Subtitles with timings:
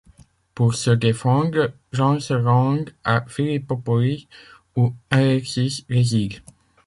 [0.55, 4.27] Pour se défendre, Jean se rend à Philippopolis
[4.75, 6.39] où Alexis réside.